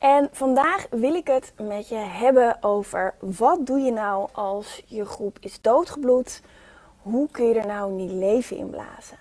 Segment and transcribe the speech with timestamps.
[0.00, 5.04] En vandaag wil ik het met je hebben over wat doe je nou als je
[5.04, 6.42] groep is doodgebloed?
[7.02, 9.18] Hoe kun je er nou niet leven in blazen?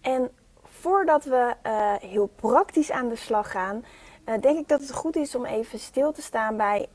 [0.00, 0.30] En
[0.62, 3.84] voordat we uh, heel praktisch aan de slag gaan,
[4.26, 6.88] uh, denk ik dat het goed is om even stil te staan bij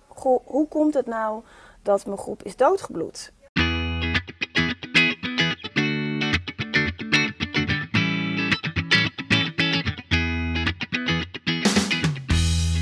[0.45, 1.43] hoe komt het nou
[1.81, 3.31] dat mijn groep is doodgebloed?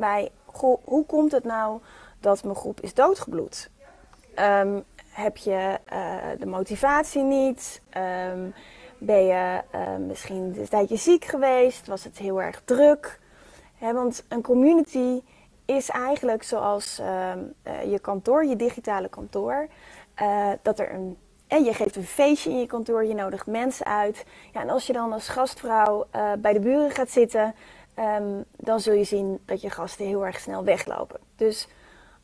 [0.00, 0.30] Bij,
[0.84, 1.80] hoe komt het nou
[2.20, 3.70] dat mijn groep is doodgebloed?
[4.38, 7.82] Um, heb je uh, de motivatie niet?
[8.30, 8.54] Um,
[8.98, 11.86] ben je uh, misschien een tijdje ziek geweest?
[11.86, 13.20] Was het heel erg druk?
[13.78, 15.22] Want een community
[15.64, 17.32] is eigenlijk zoals uh,
[17.90, 19.68] je kantoor, je digitale kantoor.
[20.62, 24.24] dat er een, en je geeft een feestje in je kantoor, je nodigt mensen uit.
[24.52, 26.06] Ja, en als je dan als gastvrouw
[26.38, 27.54] bij de buren gaat zitten,
[27.98, 31.20] um, dan zul je zien dat je gasten heel erg snel weglopen.
[31.36, 31.68] Dus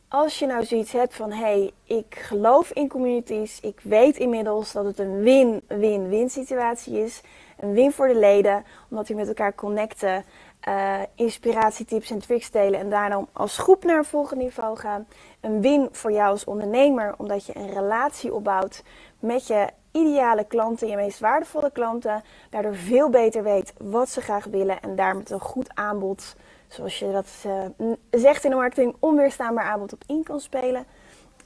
[0.08, 4.72] als je nou zoiets hebt van hé, hey, ik geloof in communities, ik weet inmiddels
[4.72, 7.20] dat het een win-win-win situatie is.
[7.58, 10.24] Een win voor de leden, omdat die met elkaar connecten,
[10.68, 15.06] uh, inspiratietips en tricks delen en daarom als groep naar een volgend niveau gaan.
[15.40, 18.82] Een win voor jou als ondernemer, omdat je een relatie opbouwt
[19.18, 24.44] met je ideale klanten, je meest waardevolle klanten, daardoor veel beter weet wat ze graag
[24.44, 26.36] willen en daar met een goed aanbod,
[26.68, 30.84] zoals je dat uh, zegt in de marketing, onweerstaanbaar aanbod op in kan spelen.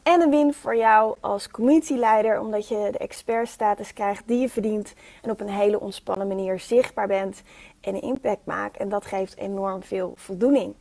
[0.02, 4.94] En een win voor jou als communityleider, omdat je de expertstatus krijgt die je verdient
[5.22, 7.42] en op een hele ontspannen manier zichtbaar bent
[7.80, 8.76] en een impact maakt.
[8.76, 10.74] En dat geeft enorm veel voldoening.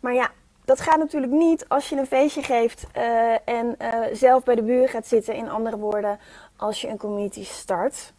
[0.00, 0.30] Maar ja,
[0.70, 4.62] dat gaat natuurlijk niet als je een feestje geeft uh, en uh, zelf bij de
[4.62, 5.34] buren gaat zitten.
[5.34, 6.18] In andere woorden,
[6.56, 8.12] als je een community start.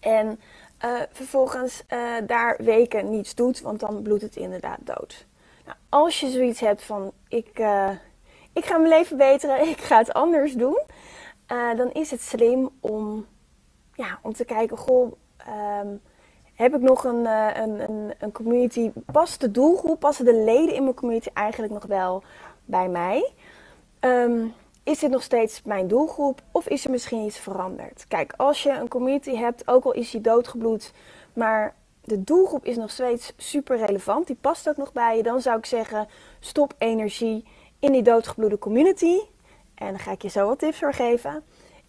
[0.00, 0.40] En
[0.84, 1.82] uh, vervolgens
[2.26, 5.26] daar weken niets doet, want dan bloedt het inderdaad dood.
[5.64, 7.58] Nou, als je zoiets hebt van ik,
[8.52, 10.80] ik ga mijn leven beteren, ik ga het anders doen.
[11.76, 13.26] dan is het slim om,
[13.94, 15.12] ja, om te kijken, goh,
[15.82, 16.00] um,
[16.56, 18.90] heb ik nog een, uh, een, een, een, community?
[19.12, 22.22] Past de doelgroep, passen de leden in mijn community eigenlijk nog wel
[22.64, 23.32] bij mij?
[24.00, 28.04] Um, is dit nog steeds mijn doelgroep of is er misschien iets veranderd?
[28.08, 30.92] Kijk, als je een community hebt, ook al is die doodgebloed,
[31.32, 31.74] maar
[32.04, 35.58] de doelgroep is nog steeds super relevant, die past ook nog bij je, dan zou
[35.58, 36.08] ik zeggen:
[36.40, 37.44] stop energie
[37.78, 39.18] in die doodgebloede community.
[39.74, 41.42] En dan ga ik je zo wat tips voor geven.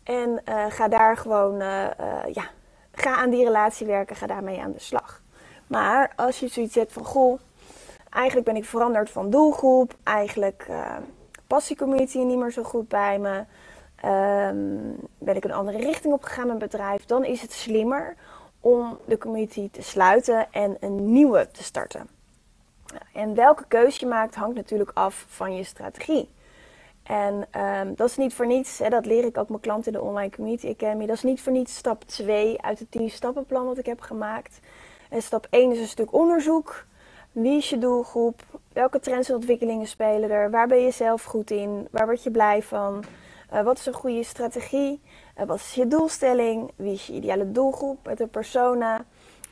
[0.04, 1.88] En uh, ga daar gewoon uh,
[2.34, 2.50] ja,
[3.00, 5.22] ga aan die relatie werken, ga daarmee aan de slag.
[5.68, 7.40] Maar als je zoiets hebt van, goh,
[8.10, 10.96] eigenlijk ben ik veranderd van doelgroep, eigenlijk uh,
[11.48, 13.38] past die community niet meer zo goed bij me,
[14.06, 18.16] um, ben ik een andere richting op gegaan met mijn bedrijf, dan is het slimmer
[18.60, 22.10] om de community te sluiten en een nieuwe te starten.
[23.14, 26.30] En welke keuze je maakt hangt natuurlijk af van je strategie.
[27.08, 30.00] En um, dat is niet voor niets, hè, dat leer ik ook mijn klanten in
[30.00, 31.06] de Online Community Academy.
[31.06, 34.60] Dat is niet voor niets stap 2 uit het 10 stappenplan wat ik heb gemaakt.
[35.10, 36.86] En stap 1 is een stuk onderzoek.
[37.32, 38.42] Wie is je doelgroep?
[38.74, 40.52] Welke trends en ontwikkelingen spelen er?
[40.52, 41.88] Waar ben je zelf goed in?
[41.92, 43.04] Waar word je blij van?
[43.54, 45.02] Uh, wat is een goede strategie?
[45.40, 46.72] Uh, wat is je doelstelling?
[46.76, 48.06] Wie is je ideale doelgroep?
[48.06, 49.06] Met een persona?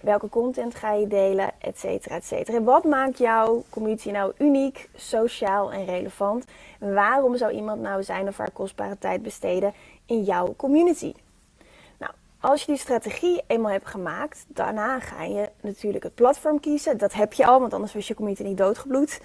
[0.06, 2.58] Welke content ga je delen, et cetera, et cetera.
[2.58, 6.46] En wat maakt jouw community nou uniek, sociaal en relevant?
[6.80, 9.74] En waarom zou iemand nou zijn of haar kostbare tijd besteden
[10.06, 11.14] in jouw community?
[11.98, 16.98] Nou, als je die strategie eenmaal hebt gemaakt, daarna ga je natuurlijk het platform kiezen.
[16.98, 19.22] Dat heb je al, want anders was je community niet doodgebloed.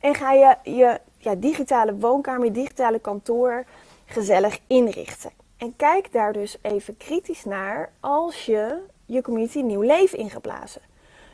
[0.00, 3.64] En ga je je ja, digitale woonkamer, je digitale kantoor
[4.06, 5.30] gezellig inrichten.
[5.56, 8.78] En kijk daar dus even kritisch naar als je
[9.08, 10.82] je community nieuw leven ingeblazen.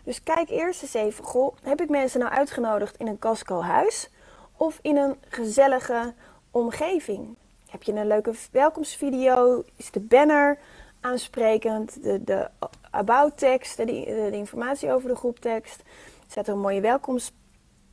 [0.05, 4.11] Dus kijk eerst eens even, goh, heb ik mensen nou uitgenodigd in een casco huis
[4.57, 6.15] of in een gezellige
[6.51, 7.37] omgeving?
[7.69, 9.65] Heb je een leuke welkomstvideo?
[9.77, 10.59] Is de banner
[11.01, 12.03] aansprekend?
[12.03, 12.49] De, de
[12.91, 15.83] about tekst, de, informatie over de groep tekst.
[16.27, 17.33] Zet er een mooie welkomst,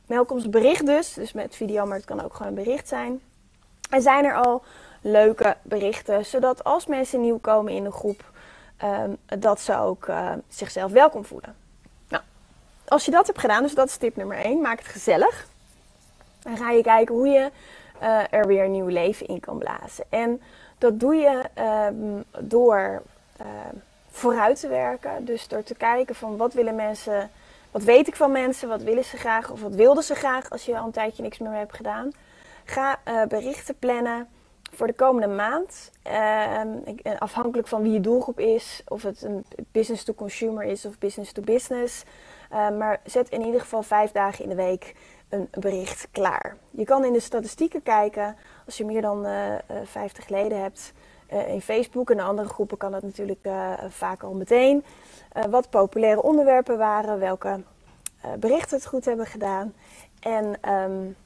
[0.06, 1.12] welkomstbericht dus.
[1.12, 3.20] Dus met video, maar het kan ook gewoon een bericht zijn.
[3.90, 4.62] En zijn er al
[5.00, 8.31] leuke berichten, zodat als mensen nieuw komen in de groep
[8.82, 10.06] ehm, dat ze ook
[10.48, 11.54] zichzelf welkom voelen.
[12.08, 12.22] Nou,
[12.88, 15.46] als je dat hebt gedaan, dus dat is tip nummer 1, maak het gezellig.
[16.42, 17.50] Dan ga je kijken hoe je
[18.30, 20.04] er weer een nieuw leven in kan blazen.
[20.08, 20.42] En
[20.78, 23.02] dat doe je ehm, door
[24.12, 25.24] vooruit te werken.
[25.24, 27.30] Dus door te kijken van wat willen mensen,
[27.70, 30.64] wat weet ik van mensen, wat willen ze graag of wat wilden ze graag als
[30.64, 32.10] je al een tijdje niks meer hebt gedaan.
[32.64, 34.28] Ga uh, berichten plannen
[34.74, 35.90] voor de komende maand.
[36.02, 36.68] Ehm,
[37.02, 40.98] eh, afhankelijk van wie je doelgroep is, of het een business to consumer is of
[40.98, 42.04] business to business.
[42.52, 44.94] Uh, maar zet in ieder geval vijf dagen in de week
[45.28, 46.56] een bericht klaar.
[46.70, 48.36] Je kan in de statistieken kijken,
[48.66, 49.54] als je meer dan uh,
[49.84, 50.92] 50 leden hebt,
[51.46, 53.48] in Facebook en andere groepen kan dat natuurlijk
[53.88, 54.84] vaak al meteen.
[55.50, 57.60] Wat populaire onderwerpen waren, welke
[58.38, 59.74] berichten het goed hebben gedaan.
[60.20, 61.16] En um,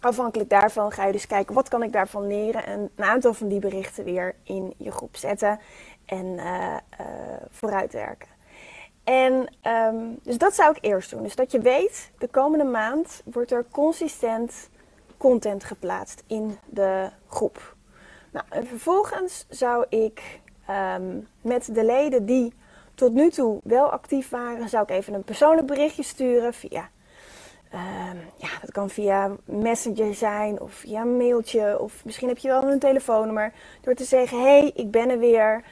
[0.00, 3.48] afhankelijk daarvan ga je dus kijken wat kan ik daarvan leren en een aantal van
[3.48, 5.60] die berichten weer in je groep zetten
[6.04, 6.40] en
[7.50, 8.28] vooruitwerken.
[9.04, 11.22] En um, dus dat zou ik eerst doen.
[11.22, 14.68] Dus dat je weet, de komende maand wordt er consistent
[15.16, 17.76] content geplaatst in de groep.
[18.32, 22.54] Nou, en vervolgens zou ik ehm, met de leden die
[22.94, 26.88] tot nu toe wel actief waren, zou ik even een persoonlijk berichtje sturen via.
[27.74, 32.62] Um, ja, dat kan via Messenger zijn of via mailtje of misschien heb je wel
[32.62, 33.52] een telefoonnummer.
[33.80, 35.64] Door te zeggen, hey, ik ben er weer.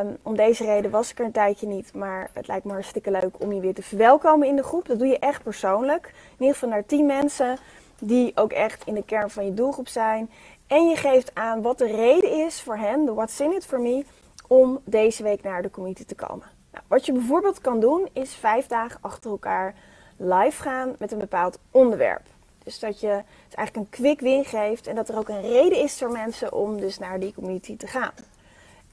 [0.00, 3.10] Um, om deze reden was ik er een tijdje niet, maar het lijkt me hartstikke
[3.10, 4.86] leuk om je weer te verwelkomen in de groep.
[4.86, 6.06] Dat doe je echt persoonlijk.
[6.06, 7.58] In ieder geval naar 10 mensen
[7.98, 10.30] die ook echt in de kern van je doelgroep zijn.
[10.66, 13.80] En je geeft aan wat de reden is voor hen, de what's in it for
[13.80, 14.04] me,
[14.46, 16.46] om deze week naar de community te komen.
[16.72, 19.74] Nou, wat je bijvoorbeeld kan doen, is vijf dagen achter elkaar
[20.20, 22.22] live gaan met een bepaald onderwerp.
[22.64, 25.78] Dus dat je het eigenlijk een quick win geeft en dat er ook een reden
[25.78, 28.12] is voor mensen om dus naar die community te gaan.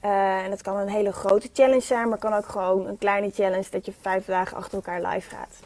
[0.04, 3.30] Uh, en dat kan een hele grote challenge zijn, maar kan ook gewoon een kleine
[3.30, 5.60] challenge dat je vijf dagen achter elkaar live gaat.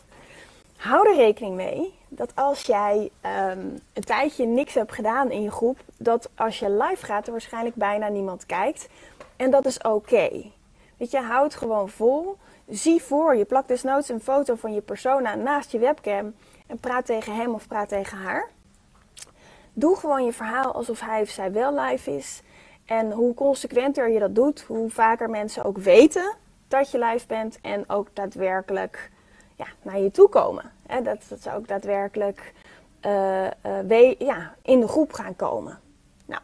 [0.76, 3.10] Hou er rekening mee dat als jij
[3.50, 7.32] um, een tijdje niks hebt gedaan in je groep, dat als je live gaat er
[7.32, 8.88] waarschijnlijk bijna niemand kijkt.
[9.36, 10.30] En dat is oké.
[10.96, 12.36] Weet je, houd het gewoon vol.
[12.72, 16.34] Zie voor, je plakt desnoods een foto van je persona naast je webcam
[16.66, 18.48] en praat tegen hem of praat tegen haar.
[19.72, 22.42] Doe gewoon je verhaal alsof hij of zij wel live is.
[22.84, 26.34] En hoe consequenter je dat doet, hoe vaker mensen ook weten
[26.69, 29.10] dat je live bent en ook daadwerkelijk
[29.56, 30.72] ja, naar je toe komen.
[30.86, 32.52] Dat, dat ze ook daadwerkelijk
[33.06, 33.46] uh,
[33.90, 35.80] uh, ja, in de groep gaan komen.
[36.26, 36.42] Nou,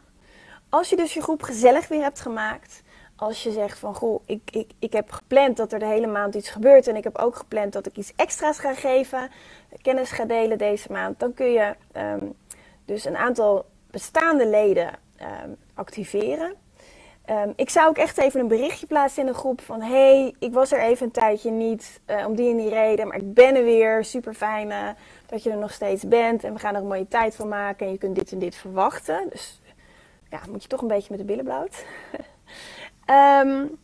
[0.69, 2.83] als je dus je groep gezellig weer hebt gemaakt.
[3.19, 6.35] Als je zegt van goh, ik, ik, ik heb gepland dat er de hele maand
[6.35, 6.87] iets gebeurt.
[6.87, 9.29] En ik heb ook gepland dat ik iets extra's ga geven.
[9.81, 11.19] Kennis ga delen deze maand.
[11.19, 12.33] Dan kun je um,
[12.85, 14.87] dus een aantal bestaande leden
[15.21, 16.53] um, activeren.
[17.29, 19.81] Um, ik zou ook echt even een berichtje plaatsen in de groep van...
[19.81, 23.17] hey, ik was er even een tijdje niet uh, om die en die reden, maar
[23.17, 24.03] ik ben er weer.
[24.03, 24.89] Super fijn uh,
[25.25, 27.85] dat je er nog steeds bent en we gaan er een mooie tijd van maken
[27.85, 29.27] en je kunt dit en dit verwachten.
[29.29, 29.61] Dus
[30.29, 31.85] ja, moet je toch een beetje met de billen bloot.
[33.09, 33.77] um,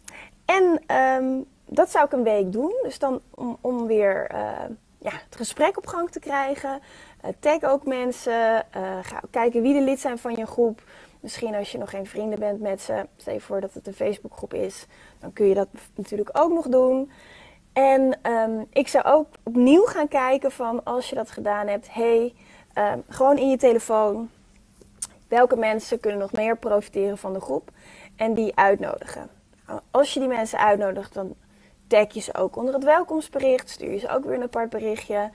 [0.45, 2.74] en um, dat zou ik een week doen.
[2.83, 4.39] Dus dan om, om weer uh,
[4.98, 6.80] ja, het gesprek op gang te krijgen.
[7.39, 8.66] tag ook mensen.
[9.01, 10.83] ga kijken wie de lid zijn van je groep.
[11.19, 13.94] Misschien als je nog geen vrienden bent met ze, stel je voor dat het een
[13.94, 14.86] Facebookgroep is,
[15.19, 17.12] dan kun je dat natuurlijk ook nog doen.
[17.74, 22.33] En um, ik zou ook opnieuw gaan kijken van als je dat gedaan hebt, hey,
[23.09, 24.30] gewoon in je telefoon,
[25.28, 27.71] welke mensen kunnen nog meer profiteren van de groep
[28.16, 29.30] en die uitnodigen.
[29.92, 31.36] Als je die mensen uitnodigt, dan
[31.88, 35.30] tag je ze ook onder het welkomstbericht, stuur je ze ook weer een apart berichtje.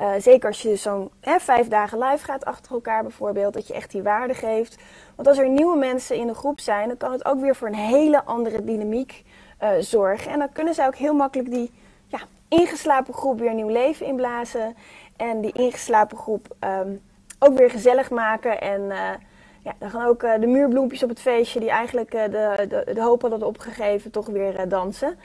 [0.00, 3.90] Uh, zeker als je zo'n vijf dagen live gaat achter elkaar bijvoorbeeld, dat je echt
[3.90, 4.76] die waarde geeft.
[5.14, 7.68] Want als er nieuwe mensen in de groep zijn, dan kan het ook weer voor
[7.68, 9.24] een hele andere dynamiek
[9.62, 10.32] uh, zorgen.
[10.32, 11.72] En dan kunnen ze ook heel makkelijk die
[12.06, 14.76] ja, ingeslapen groep weer nieuw leven inblazen.
[15.16, 17.00] En die ingeslapen groep um,
[17.38, 18.60] ook weer gezellig maken.
[18.60, 19.10] En uh,
[19.66, 22.94] ja, dan gaan ook uh, de muurbloempjes op het feestje, die eigenlijk uh, de, de,
[22.94, 25.18] de, hoop hadden opgegeven, toch weer uh, dansen.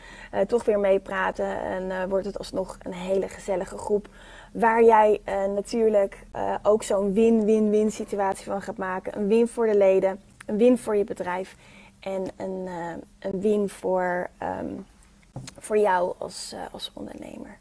[0.47, 1.61] toch weer meepraten.
[1.61, 4.07] En wordt het alsnog een hele gezellige groep.
[4.53, 5.21] Waar jij
[5.55, 6.25] natuurlijk
[6.63, 9.17] ook zo'n win-win-win situatie van gaat maken.
[9.17, 11.55] Een win voor de leden, een win voor je bedrijf.
[11.99, 12.69] En een,
[13.19, 14.29] een win voor,
[14.61, 14.85] um,
[15.57, 17.57] voor jou als, als ondernemer.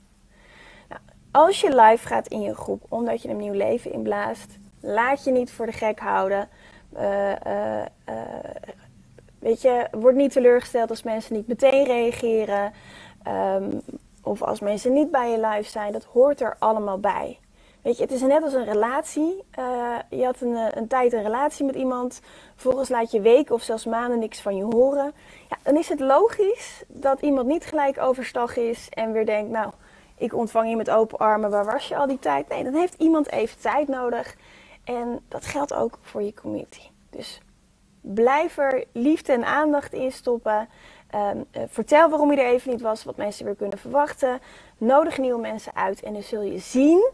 [0.89, 5.25] Nou, als je live gaat in je groep, omdat je een nieuw leven inblaast, laat
[5.25, 6.49] je niet voor de gek houden.
[6.97, 7.85] Uh, uh,
[9.39, 12.73] weet je, word niet teleurgesteld als mensen niet meteen reageren.
[13.29, 13.81] Um,
[14.23, 15.93] of als mensen niet bij je live zijn.
[15.93, 17.39] Dat hoort er allemaal bij.
[17.83, 19.45] Weet je, het is net als een relatie.
[20.11, 22.21] Je had een, een tijd een relatie met iemand.
[22.55, 25.13] Vervolgens laat je weken of zelfs maanden niks van je horen.
[25.49, 29.73] Ja, dan is het logisch dat iemand niet gelijk overstag is en weer denkt, nou,
[30.17, 31.51] ik ontvang je met open armen.
[31.51, 32.49] Waar was je al die tijd?
[32.49, 34.37] Nee, dan heeft iemand even tijd nodig.
[34.91, 36.83] En dat geldt ook voor je community.
[37.11, 37.41] Dus
[38.01, 40.69] blijf er liefde en aandacht in stoppen.
[41.11, 44.41] Ehm, eh, vertel waarom je er even niet was, wat mensen weer kunnen verwachten.
[44.79, 47.11] Nodig nieuwe mensen uit en dan zul je zien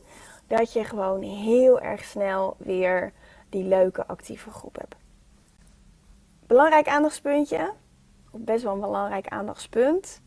[0.47, 3.13] dat je gewoon heel erg snel weer
[3.49, 4.95] die leuke actieve groep hebt.
[6.47, 7.73] Belangrijk aandachtspuntje,
[8.31, 10.21] of best wel een belangrijk aandachtspunt.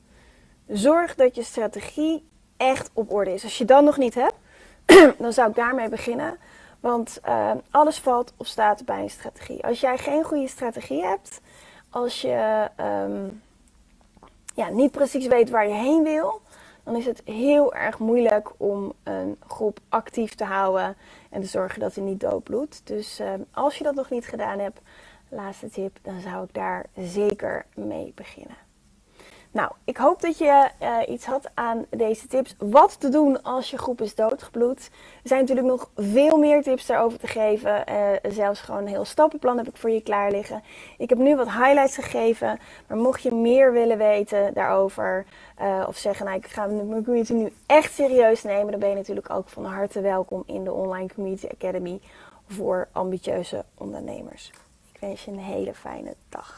[0.68, 2.28] Zorg dat je strategie
[2.58, 3.44] echt op orde is.
[3.44, 4.36] Als je dat nog niet hebt,
[5.24, 6.38] dan zou ik daarmee beginnen.
[6.80, 9.66] Want uh, alles valt of staat bij een strategie.
[9.66, 11.42] Als jij geen goede strategie hebt,
[11.90, 13.42] als je um,
[14.56, 16.42] ja, niet precies weet waar je heen wil,
[16.84, 20.96] dan is het heel erg moeilijk om een groep actief te houden
[21.30, 22.82] en te zorgen dat hij niet doodbloedt.
[22.84, 24.82] Dus uh, als je dat nog niet gedaan hebt,
[25.30, 28.69] laatste tip, dan zou ik daar zeker mee beginnen.
[29.52, 32.56] Nou, ik hoop dat je uh, iets had aan deze tips.
[32.58, 34.90] Wat te doen als je groep is doodgebloed.
[35.24, 37.84] Er zijn natuurlijk nog veel meer tips daarover te geven.
[37.90, 40.64] Uh, zelfs gewoon een heel stappenplan heb ik voor je klaar liggen.
[40.98, 42.60] Ik heb nu wat highlights gegeven.
[42.88, 45.26] Maar mocht je meer willen weten daarover.
[45.62, 48.72] Uh, of zeggen, nou, ik ga mijn community nu echt serieus nemen.
[48.72, 52.00] Dan ben je natuurlijk ook van harte welkom in de Online Community Academy.
[52.48, 54.52] Voor ambitieuze ondernemers.
[54.94, 56.58] Ik wens je een hele fijne dag.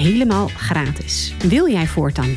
[0.00, 1.34] helemaal gratis.
[1.48, 2.36] Wil jij voortaan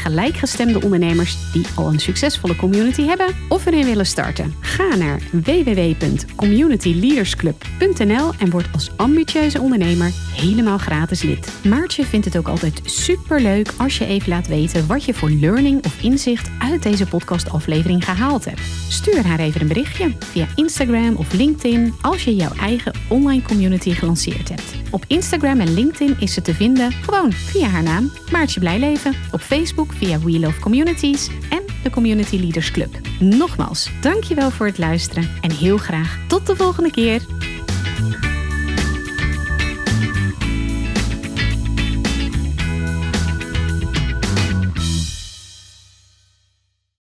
[0.00, 4.54] gelijkgestemde ondernemers die al een succesvolle community hebben of erin willen starten.
[4.60, 11.52] Ga naar www.communityleadersclub.nl en word als ambitieuze ondernemer helemaal gratis lid.
[11.64, 15.30] Maartje vindt het ook altijd super leuk als je even laat weten wat je voor
[15.30, 18.60] learning of inzicht uit deze podcastaflevering gehaald hebt.
[18.88, 23.90] Stuur haar even een berichtje via Instagram of LinkedIn als je jouw eigen online community
[23.90, 24.79] gelanceerd hebt.
[24.90, 29.40] Op Instagram en LinkedIn is ze te vinden gewoon via haar naam Maartje Blijleven, op
[29.40, 32.98] Facebook via We Love Communities en de Community Leaders Club.
[33.20, 37.22] Nogmaals, dankjewel voor het luisteren en heel graag tot de volgende keer.